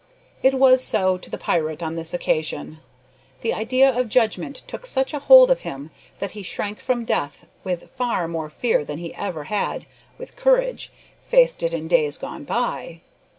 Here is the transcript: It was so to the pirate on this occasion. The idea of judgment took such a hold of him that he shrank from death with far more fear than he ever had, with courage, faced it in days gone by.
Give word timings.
It 0.41 0.55
was 0.55 0.83
so 0.83 1.19
to 1.19 1.29
the 1.29 1.37
pirate 1.37 1.83
on 1.83 1.93
this 1.93 2.11
occasion. 2.11 2.79
The 3.41 3.53
idea 3.53 3.87
of 3.95 4.09
judgment 4.09 4.63
took 4.65 4.87
such 4.87 5.13
a 5.13 5.19
hold 5.19 5.51
of 5.51 5.59
him 5.61 5.91
that 6.17 6.31
he 6.31 6.41
shrank 6.41 6.79
from 6.79 7.05
death 7.05 7.45
with 7.63 7.91
far 7.91 8.27
more 8.27 8.49
fear 8.49 8.83
than 8.83 8.97
he 8.97 9.13
ever 9.13 9.43
had, 9.43 9.85
with 10.17 10.35
courage, 10.35 10.91
faced 11.21 11.61
it 11.61 11.71
in 11.71 11.87
days 11.87 12.17
gone 12.17 12.45
by. 12.45 13.01